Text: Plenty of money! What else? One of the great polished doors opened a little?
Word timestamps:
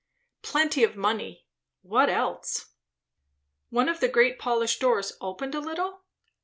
Plenty 0.41 0.83
of 0.83 0.95
money! 0.95 1.45
What 1.83 2.09
else? 2.09 2.73
One 3.69 3.87
of 3.87 3.99
the 3.99 4.07
great 4.07 4.39
polished 4.39 4.81
doors 4.81 5.13
opened 5.21 5.53
a 5.53 5.59
little? 5.59 6.05